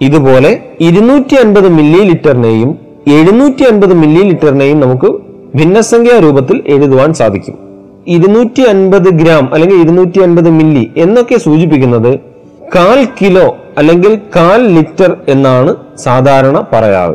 ഇതുപോലെ 0.00 0.60
ഇരുന്നൂറ്റി 0.80 1.34
അൻപത് 1.34 1.68
മില്ലി 1.68 1.98
ലിറ്ററിനെയും 1.98 2.78
എഴുന്നൂറ്റി 3.08 3.62
അൻപത് 3.62 3.94
മില്ലി 3.94 4.22
ലിറ്ററിനെയും 4.22 4.80
നമുക്ക് 4.80 5.33
ഭിന്നസംഖ്യാ 5.56 6.18
രൂപത്തിൽ 6.18 6.62
എഴുതുവാൻ 6.66 7.14
സാധിക്കും. 7.14 7.58
ഇരുന്നൂറ്റി 8.06 8.62
അൻപത് 8.62 9.08
ഗ്രാം 9.08 9.54
അല്ലെങ്കിൽ 9.54 9.76
ഇരുന്നൂറ്റി 9.76 10.20
അൻപത് 10.20 10.50
മില്ലി 10.50 10.92
എന്നൊക്കെ 10.96 11.38
സൂചിപ്പിക്കുന്നത് 11.38 12.18
കാൽ 12.74 13.08
കിലോ 13.20 13.56
അല്ലെങ്കിൽ 13.78 14.20
കാൽ 14.36 14.66
ലിറ്റർ 14.66 15.16
എന്നാണ് 15.28 15.76
സാധാരണ 15.96 16.64
പറയാറ്. 16.72 17.14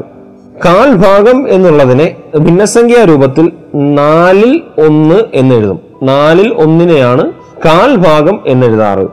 കാൽ 0.65 0.95
ഭാഗം 0.95 1.49
എന്നുള്ളതിനെ 1.49 2.15
ഭിന്നസംഖ്യാ 2.37 3.03
രൂപത്തിൽ 3.03 3.51
നാലിൽ 3.75 4.61
ഒന്ന് 4.85 5.19
എന്നെഴുതും. 5.33 5.79
നാലിൽ 6.03 6.53
ഒന്നിനെയാണ് 6.53 7.31
കാൽ 7.65 7.95
ഭാഗം 7.95 8.39
എന്നെഴുതാറ്. 8.47 9.07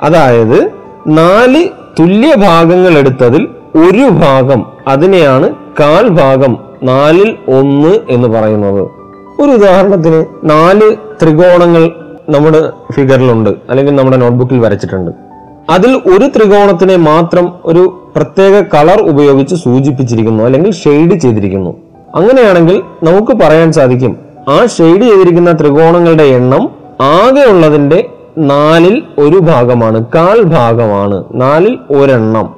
അതായത് 0.00 0.70
നാല് 1.06 1.68
തുല്യ 2.00 2.34
ഭാഗങ്ങൾ 2.36 2.98
എടുത്തതിൽ 2.98 3.48
ഒരു 3.76 4.08
ഭാഗം 4.08 4.66
അതിനെയാണ് 4.88 5.54
കാൽ 5.80 6.08
ഭാഗം 6.08 6.69
നാലിൽ 6.82 7.36
ഒന്ന് 7.48 7.98
എന്ന് 8.10 8.28
പറയുന്നത്. 8.28 8.82
ഒരു 9.40 9.50
ഉദാഹരണത്തിന് 9.50 10.24
നാല് 10.44 10.96
ത്രികോണങ്ങൾ 11.22 11.90
നമ്മുടെ 12.28 12.70
ഫിഗറിലുണ്ട് 12.92 13.50
അല്ലെങ്കിൽ 13.70 13.94
നമ്മുടെ 13.94 14.16
നോട്ട്ബുക്കിൽ 14.16 14.58
വരച്ചിട്ടുണ്ട്. 14.58 15.10
അതിൽ 15.70 15.90
ഒരു 15.90 16.28
ത്രികോണത്തിനെ 16.36 16.96
മാത്രം 16.96 17.52
ഒരു 17.64 18.12
പ്രത്യേക 18.16 18.64
കളർ 18.74 19.00
ഉപയോഗിച്ച് 19.02 19.54
സൂചിപ്പിച്ചിരിക്കുന്നു 19.54 20.44
അല്ലെങ്കിൽ 20.44 20.72
ഷെയ്ഡ് 20.72 21.14
ചെയ്തിരിക്കുന്നു. 21.14 21.70
അങ്ങനെയാണെങ്കിൽ 22.14 22.82
നമുക്ക് 23.02 23.32
പറയാൻ 23.32 23.72
സാധിക്കും 23.72 24.18
ആ 24.48 24.66
ഷെയ്ഡ് 24.66 25.02
ചെയ്തിരിക്കുന്ന 25.02 25.52
ത്രികോണങ്ങളുടെ 25.52 26.22
എണ്ണം 26.22 26.70
ആകെ 27.00 27.50
ഉള്ളതിന്റെ 27.50 28.10
നാലിൽ 28.38 29.02
ഒരു 29.18 29.36
ഭാഗമാണ് 29.36 30.04
കാൽ 30.14 30.42
ഭാഗമാണ് 30.42 31.24
നാലിൽ 31.34 31.78
ഒരെണ്ണം. 31.90 32.54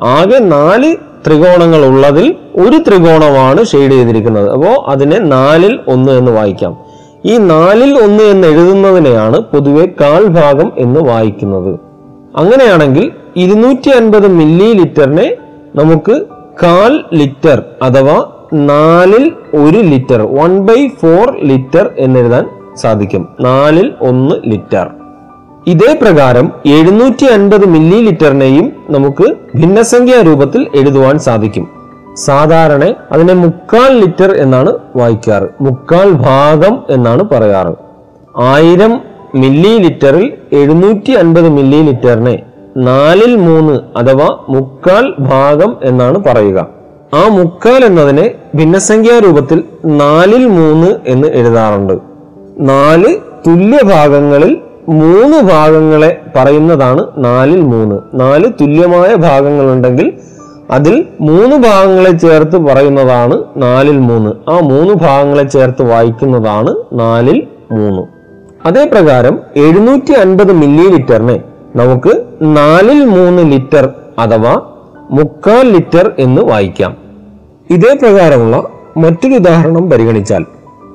ആകെ 0.00 0.38
നാല് 0.38 0.96
ത്രികോണങ്ങൾ 1.26 1.84
ഉള്ളതിൽ 1.84 2.36
ഒരു 2.56 2.76
ത്രികോണമാണ് 2.88 3.64
ഷെയ്ഡ് 3.64 3.92
ചെയ്തിരിക്കുന്നത്. 3.92 4.50
അപ്പോൾ 4.50 4.90
അതിനെ 4.90 5.18
നാലിൽ 5.18 5.78
ഒന്ന് 5.88 6.12
എന്ന് 6.12 6.32
വായിക്കാം. 6.32 6.78
ഈ 7.24 7.36
നാലിൽ 7.36 7.98
ഒന്ന് 7.98 8.22
എന്ന് 8.22 8.48
എഴുതുന്നതിനെയാണ് 8.48 9.38
പൊതുവെ 9.38 9.86
കാൽ 10.00 10.26
ഭാഗം 10.26 10.72
എന്ന് 10.78 11.00
വായിക്കുന്നത്. 11.00 11.80
അങ്ങനെയാണെങ്കിൽ 12.36 13.12
ഇരുന്നൂറ്റി 13.36 13.90
അൻപത് 13.90 14.28
മില്ലി 14.28 14.72
ലിറ്ററിനെ 14.72 15.36
നമുക്ക് 15.76 16.22
കാൽ 16.62 17.04
ലിറ്റർ 17.12 17.62
അഥവാ 17.82 18.26
നാലിൽ 18.54 19.32
ഒരു 19.54 19.78
litre 19.78 20.22
one 20.22 20.58
by 20.58 20.86
four 20.86 21.36
litre 21.42 21.90
എന്നെഴുതാൻ 21.98 22.48
സാധിക്കും. 22.76 23.28
നാലിൽ 23.40 23.92
ഒന്ന് 24.00 24.34
ലിറ്റർ. 24.46 24.90
ഇതേ 25.66 25.98
പ്രകാരം 26.02 26.52
എഴുന്നൂറ്റി 26.66 27.24
അൻപത് 27.24 27.68
മില്ലി 27.68 28.02
ലിറ്ററിനെയും 28.08 28.72
നമുക്ക് 28.90 29.56
ഭിന്നസംഖ്യാ 29.56 30.20
രൂപത്തിൽ 30.20 30.66
എഴുതുവാൻ 30.74 31.18
സാധിക്കും. 31.18 31.68
സാധാരണ 32.14 32.94
അതിനെ 33.12 33.34
മുക്കാൽ 33.34 34.00
ലിറ്റർ 34.00 34.32
എന്നാണ് 34.32 34.72
വായിക്കാറ്. 34.96 35.48
മുക്കാൽ 35.60 36.10
ഭാഗം 36.10 36.82
എന്നാണ് 36.90 37.24
പറയാറ്. 37.32 37.74
ആയിരം 38.36 39.00
മില്ലി 39.34 39.78
ലിറ്ററിൽ 39.78 40.32
എഴുന്നൂറ്റി 40.52 41.10
അൻപത് 41.12 41.48
മില്ലി 41.48 41.82
ലിറ്ററിനെ 41.82 42.42
നാലിൽ 42.76 43.36
മൂന്ന് 43.36 43.98
അഥവാ 43.98 44.38
മുക്കാൽ 44.48 45.14
ഭാഗം 45.18 45.76
എന്നാണ് 45.82 46.24
പറയുക. 46.24 46.66
ആ 47.14 47.28
മുക്കാൽ 47.28 47.84
എന്നതിനെ 47.84 48.30
ഭിന്നസംഖ്യാ 48.54 49.18
രൂപത്തിൽ 49.18 49.64
നാലിൽ 49.84 50.48
മൂന്ന് 50.48 50.96
എന്ന് 51.06 51.28
എഴുതാറുണ്ട്. 51.28 51.92
നാല് 52.58 53.14
തുല്യ 53.46 53.78
ഭാഗങ്ങളിൽ 53.84 54.58
മൂന്ന് 54.90 55.42
ഭാഗങ്ങളെ 55.42 56.20
പറയുന്നതാണ് 56.36 57.06
നാലിൽ 57.18 57.60
മൂന്ന്. 57.60 57.96
നാല് 58.14 58.46
തുല്യമായ 58.60 59.14
ഭാഗങ്ങളുണ്ടെങ്കിൽ 59.14 60.12
അതിൽ 60.70 61.06
മൂന്ന് 61.20 61.56
ഭാഗങ്ങളെ 61.56 62.10
ചേർത്ത് 62.10 62.56
പറയുന്നതാണ് 62.56 63.44
നാലിൽ 63.56 63.98
മൂന്ന്. 63.98 64.50
ആ 64.50 64.60
മൂന്ന് 64.60 64.94
ഭാഗങ്ങളെ 64.94 65.42
ചേർത്ത് 65.42 65.82
വായിക്കുന്നതാണ് 65.90 66.74
നാലിൽ 66.92 67.46
മൂന്ന്. 67.72 68.02
അതേ 68.66 68.84
പ്രകാരം 68.84 69.40
എഴുന്നൂറ്റി 69.56 70.12
അൻപത് 70.12 70.52
മില്ലി 70.52 70.88
ലിറ്ററിനെ 70.88 71.42
നമുക്ക് 71.76 72.24
നാലിൽ 72.42 73.04
മൂന്ന് 73.04 73.52
ലിറ്റർ 73.52 73.88
അഥവാ 74.18 74.62
മുക്കാൽ 75.10 75.70
ലിറ്റർ 75.70 76.12
എന്ന് 76.18 76.42
വായിക്കാം. 76.42 76.96
ഇതേ 77.70 77.94
പ്രകാരമുള്ള 77.94 78.62
മറ്റൊരു 78.96 79.34
ഉദാഹരണം 79.34 79.90
പരിഗണിച്ചാൽ 79.90 80.44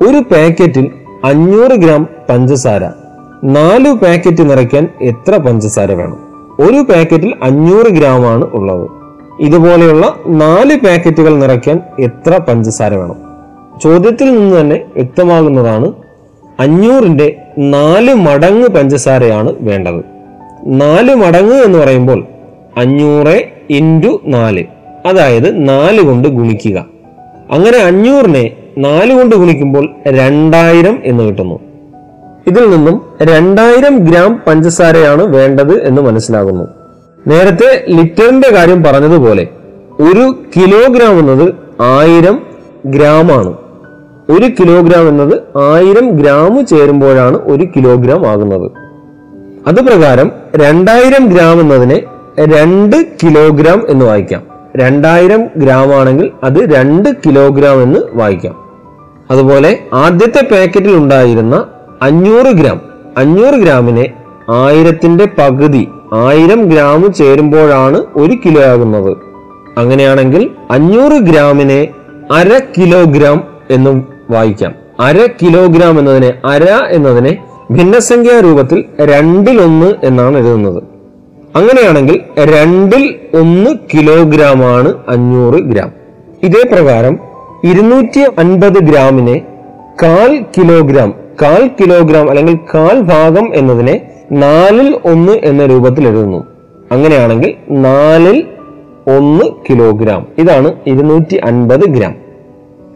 ഒരു 0.08 0.18
പാക്കറ്റിൽ 0.32 0.92
അഞ്ഞൂറ് 1.24 1.72
ഗ്രാം 1.72 2.08
പഞ്ചസാര 2.30 3.05
നാല് 3.46 3.94
പാക്കറ്റ് 3.94 4.50
നിറയ്ക്കാൻ 4.50 4.88
എത്ര 5.02 5.38
പഞ്ചസാര 5.38 5.92
വേണം? 5.92 6.18
ഒരു 6.60 6.78
പാക്കറ്റിൽ 6.78 7.34
അഞ്ഞൂറ് 7.44 7.88
ഗ്രാം 7.88 8.28
ആണ് 8.28 8.46
ഉള്ളത്. 8.46 8.90
ഇതുപോലെയുള്ള 9.40 10.16
നാല് 10.28 10.76
പാക്കറ്റുകൾ 10.76 11.38
നിറയ്ക്കാൻ 11.38 11.82
എത്ര 12.00 12.38
പഞ്ചസാര 12.38 12.94
വേണം? 12.94 13.16
ചോദ്യത്തിൽ 13.84 14.38
നിന്ന് 14.38 14.62
തന്നെ 14.62 14.76
വ്യക്തമാകുന്നതാണ് 14.76 15.94
അഞ്ഞൂറിന്റെ 16.60 17.36
നാല് 17.58 18.14
മടങ്ങ് 18.14 18.68
പഞ്ചസാരയാണ് 18.68 19.54
വേണ്ടത്. 19.60 20.04
നാല് 20.66 21.16
മടങ്ങ് 21.16 21.56
എന്ന് 21.56 21.80
പറയുമ്പോൾ 21.80 22.26
അഞ്ഞൂറ് 22.78 23.44
ഇന്റു 23.70 24.22
നാല് 24.26 24.64
അതായത് 25.06 25.70
നാല് 25.70 26.02
കൊണ്ട് 26.02 26.28
ഗുണിക്കുക. 26.28 26.86
അങ്ങനെ 27.52 27.78
അഞ്ഞൂറിനെ 27.78 28.52
നാല് 28.78 29.14
കൊണ്ട് 29.14 29.36
ഗുണിക്കുമ്പോൾ 29.36 29.96
രണ്ടായിരം 30.08 31.00
എന്ന് 31.04 31.24
കിട്ടുന്നു. 31.24 31.60
ഇതിൽ 32.48 32.70
നിന്നും 32.70 33.02
രണ്ടായിരം 33.22 33.98
ഗ്രാം 33.98 34.42
പഞ്ചസാരയാണ് 34.48 35.24
വേണ്ടത് 35.24 35.84
എന്ന് 35.84 36.02
മനസ്സിലാകുന്നു. 36.02 36.68
നേരത്തെ 37.28 37.86
ലിറ്ററിന്റെ 37.90 38.50
കാര്യം 38.54 38.84
പറഞ്ഞതുപോലെ 38.84 39.48
ഒരു 40.00 40.36
കിലോഗ്രാം 40.56 41.20
എന്നത് 41.20 41.54
ആയിരം 41.82 42.42
ആണ്. 43.34 43.54
ഒരു 44.30 44.46
കിലോഗ്രാം 44.46 45.08
എന്നത് 45.08 45.42
ആയിരം 45.58 46.10
ഗ്രാം 46.10 46.66
ചേരുമ്പോഴാണ് 46.66 47.38
ഒരു 47.44 47.66
കിലോഗ്രാം 47.76 48.28
ആകുന്നത്. 48.28 48.72
അത് 49.68 49.76
പ്രകാരം 49.76 50.32
രണ്ടായിരം 50.56 51.26
ഗ്രാം 51.26 51.60
എന്നതിനെ 51.60 52.04
രണ്ട് 52.40 53.06
കിലോഗ്രാം 53.24 53.82
എന്ന് 53.90 54.06
വായിക്കാം. 54.06 54.44
രണ്ടായിരം 54.78 55.48
ഗ്രാം 55.58 55.96
ആണെങ്കിൽ 55.96 56.32
അത് 56.44 56.76
രണ്ട് 56.76 57.10
കിലോഗ്രാം 57.26 57.84
എന്ന് 57.84 58.00
വായിക്കാം. 58.14 58.56
അതുപോലെ 59.32 59.80
ആദ്യത്തെ 59.94 60.44
പാക്കറ്റിൽ 60.52 60.96
ഉണ്ടായിരുന്ന 60.96 61.66
അഞ്ഞൂറ് 62.06 62.52
ഗ്രാം. 62.56 62.82
അഞ്ഞൂറ് 63.18 63.58
ഗ്രാമിനെ 63.64 64.06
ആയിരത്തിന്റെ 64.50 65.26
പകുതി 65.40 65.88
ആയിരം 66.14 66.62
ഗ്രാം 66.70 67.14
ചേരുമ്പോഴാണ് 67.14 68.00
ഒരു 68.16 68.36
കിലോ 68.46 68.62
ആകുന്നത്. 68.64 69.18
അങ്ങനെയാണെങ്കിൽ 69.78 70.50
അഞ്ഞൂറ് 70.72 71.18
ഗ്രാമിനെ 71.22 71.88
അര 72.34 72.60
കിലോഗ്രാം 72.78 73.44
എന്നും 73.72 73.98
വായിക്കാം. 74.30 74.74
അര 75.00 75.28
കിലോഗ്രാം 75.42 76.00
എന്നതിനെ 76.00 76.34
അര 76.46 76.66
എന്നതിനെ 76.90 77.38
ഭിന്നസംഖ്യാ 77.72 78.40
രൂപത്തിൽ 78.40 78.84
രണ്ടിലൊന്ന് 79.02 79.90
എന്നാണ് 80.04 80.38
എഴുതുന്നത്. 80.38 80.84
അങ്ങനെയാണെങ്കിൽ 81.56 82.18
രണ്ടിൽ 82.40 83.04
ഒന്ന് 83.40 83.72
കിലോഗ്രാം 83.94 84.60
ആണ് 84.78 84.94
അഞ്ഞൂറ് 85.08 85.60
ഗ്രാം. 85.64 85.92
ഇതേ 86.44 86.64
പ്രകാരം 86.72 87.16
ഇരുന്നൂറ്റി 87.64 88.22
അൻപത് 88.40 88.80
ഗ്രാമിനെ 88.90 89.42
കാൽ 90.04 90.32
കിലോഗ്രാം 90.58 91.25
കാൽ 91.42 91.68
കിലോഗ്രാം 91.68 92.30
അല്ലെങ്കിൽ 92.30 92.60
കാൽ 92.76 93.02
ഭാഗം 93.02 93.56
എന്നതിനെ 93.56 94.12
നാലിൽ 94.32 95.00
ഒന്ന് 95.06 95.32
എന്ന 95.32 95.66
രൂപത്തിൽ 95.66 96.08
എഴുതുന്നു. 96.08 96.44
അങ്ങനെയാണെങ്കിൽ 96.92 97.56
നാലിൽ 97.72 98.44
ഒന്ന് 99.08 99.46
കിലോഗ്രാം. 99.70 100.28
ഇതാണ് 100.38 100.74
ഇരുന്നൂറ്റി 100.88 101.36
അൻപത് 101.36 101.80
ഗ്രാം. 101.80 102.16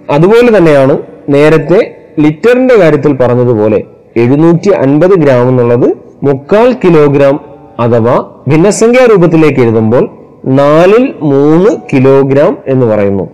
അതുപോലെ 0.10 0.58
തന്നെയാണ് 0.58 0.97
നേരത്തെ 1.30 1.95
ലിറ്ററിന്റെ 2.19 2.75
കാര്യത്തിൽ 2.75 3.13
പറഞ്ഞതുപോലെ 3.13 3.84
എഴുന്നൂറ്റി 4.17 4.69
അൻപത് 4.69 5.10
ഗ്രാം 5.10 5.47
എന്നുള്ളത് 5.47 5.97
മുക്കാൽ 6.23 6.73
കിലോഗ്രാം 6.73 7.39
അഥവാ 7.80 8.32
ഭിന്നസംഖ്യാ 8.47 9.08
രൂപത്തിലേക്ക് 9.12 9.60
എഴുതുമ്പോൾ 9.60 10.10
നാലിൽ 10.45 11.13
മൂന്ന് 11.21 11.69
കിലോഗ്രാം 11.93 12.58
എന്ന് 12.67 12.86
പറയുന്നു. 12.86 13.30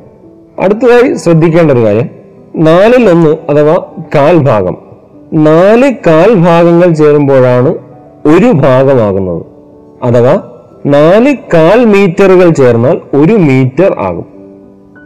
അടുത്തതായി 0.59 1.13
ശ്രദ്ധിക്കേണ്ട 1.13 1.71
ഒരു 1.71 1.79
കാര്യം. 1.79 2.09
നാലിൽ 2.55 3.09
ഒന്ന് 3.09 3.51
അഥവാ 3.51 3.85
കാൽ 4.15 4.37
ഭാഗം. 4.37 4.77
നാല് 5.33 5.93
കാൽ 6.07 6.33
ഭാഗങ്ങൾ 6.33 6.89
ചേരുമ്പോഴാണ് 6.93 7.69
ഒരു 8.25 8.45
ഭാഗമാകുന്നത്. 8.45 9.45
അഥവാ 10.03 10.41
നാല് 10.85 11.35
കാൽ 11.53 11.85
മീറ്ററുകൾ 11.85 12.49
ചേർന്നാൽ 12.49 13.01
ഒരു 13.13 13.33
മീറ്റർ 13.33 13.95
ആകും. 13.99 14.25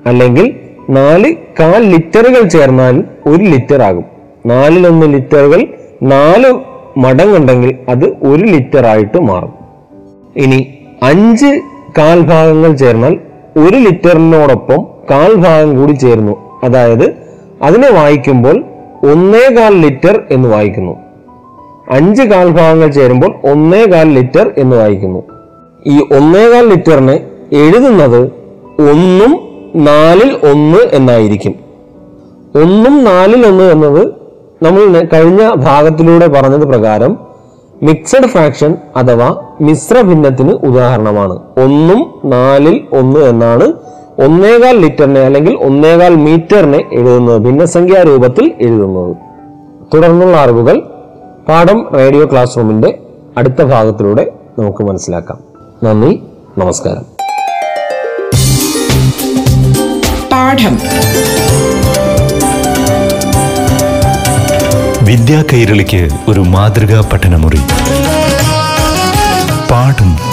അല്ലെങ്കിൽ 0.05 0.53
നാല് 0.89 1.35
കാൽ 1.59 1.83
ലിറ്ററുകൾ 1.83 2.47
ചേർന്നാൽ 2.47 3.03
ഒരു 3.25 3.43
ലിറ്റർ 3.43 3.81
ആകും. 3.81 4.05
നാലിലൊന്ന് 4.45 5.07
ലിറ്ററുകൾ 5.07 5.67
നാല് 6.03 6.59
മടങ്ങുണ്ടെങ്കിൽ 6.97 7.75
അത് 7.89 8.05
ഒരു 8.05 8.43
ലിറ്റർ 8.43 8.85
ആയിട്ട് 8.85 9.19
മാറും. 9.21 9.53
ഇനി 10.35 10.67
അഞ്ച് 11.03 11.61
കാൽ 11.97 12.21
ഭാഗങ്ങൾ 12.21 12.75
ചേർന്നാൽ 12.75 13.19
ഒരു 13.57 13.77
ലിറ്ററിനോടൊപ്പം 13.77 14.87
കാൽ 15.11 15.35
ഭാഗം 15.35 15.79
കൂടി 15.79 15.91
ചേരുന്നു. 15.91 16.59
അതായത് 16.63 17.13
അതിനെ 17.61 17.89
വായിക്കുമ്പോൾ 17.89 18.65
ഒന്നേകാൽ 19.03 19.81
ലിറ്റർ 19.81 20.23
എന്ന് 20.31 20.49
വായിക്കുന്നു. 20.49 20.91
അഞ്ച് 21.91 22.21
കാൽ 22.21 22.49
ഭാഗങ്ങൾ 22.49 22.87
ചേരുമ്പോൾ 22.87 23.35
ഒന്നേകാൽ 23.51 24.09
ലിറ്റർ 24.13 24.53
എന്ന് 24.57 24.75
വായിക്കുന്നു. 24.75 25.19
ഈ 25.87 25.99
ഒന്നേകാൽ 25.99 26.69
ലിറ്ററിനെ 26.69 27.13
എഴുതുന്നത് 27.53 28.21
ഒന്നും 28.91 29.39
നാലിൽ 29.75 30.37
ഒന്ന് 30.51 30.77
എന്നായിരിക്കും. 30.91 31.55
ഒന്നും 32.55 33.03
നാലിൽ 33.03 33.45
ഒന്ന് 33.45 33.63
എന്നത് 33.63 34.07
നമ്മൾ 34.63 35.07
കഴിഞ്ഞ 35.13 35.53
ഭാഗത്തിലൂടെ 35.55 36.27
പറഞ്ഞത് 36.27 36.61
പ്രകാരം 36.61 37.17
മിക്സഡ് 37.83 38.27
ഫ്രാക്ഷൻ 38.27 38.77
അഥവാ 38.95 39.55
മിശ്ര 39.61 40.01
ഭിന്നത്തിന് 40.01 40.51
ഉദാഹരണമാണ്. 40.51 41.39
ഒന്നും 41.57 42.21
നാലിൽ 42.25 42.87
ഒന്ന് 42.93 43.19
എന്നാണ് 43.19 43.73
ഒന്നേകാൽ 44.19 44.77
ലിറ്ററിനെ 44.77 45.21
അല്ലെങ്കിൽ 45.21 45.55
ഒന്നേകാൽ 45.55 46.15
മീറ്ററിനെ 46.15 46.77
എഴുതുന്നത് 46.93 47.37
ഭിന്നസംഖ്യാ 47.37 48.03
രൂപത്തിൽ 48.03 48.51
എഴുതുന്നത്. 48.61 49.15
തുടർന്നുള്ള 49.93 50.37
അറിവുകൾ 50.37 50.79
പാഠം 51.47 51.89
റേഡിയോ 51.95 52.25
ക്ലാസ് 52.25 52.57
റൂമിന്റെ 52.57 52.99
അടുത്ത 53.37 53.63
ഭാഗത്തിലൂടെ 53.63 54.31
നമുക്ക് 54.59 54.83
മനസ്സിലാക്കാം. 54.83 55.39
നന്ദി 55.83 56.23
നമസ്കാരം. 56.57 57.03
പാഠം. 60.31 60.79
വിദ്യാ 65.05 65.43
കൈരളിക്ക് 65.53 66.09
ഒരു 66.27 66.39
മാതൃകാ 66.39 67.09
പഠനമുറി. 67.13 67.59
പാഠം. 69.71 70.29